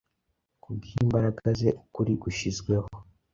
Ku 0.61 0.67
bwimbaraga 0.75 1.45
ze 1.59 1.69
ukuri 1.83 2.11
gushizweho 2.21 2.87